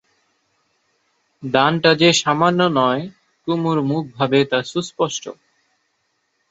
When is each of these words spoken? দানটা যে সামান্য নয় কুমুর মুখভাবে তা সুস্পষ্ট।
দানটা 1.43 1.91
যে 1.93 2.09
সামান্য 2.21 2.59
নয় 2.77 3.03
কুমুর 3.43 3.77
মুখভাবে 3.89 4.39
তা 4.51 4.59
সুস্পষ্ট। 4.63 5.23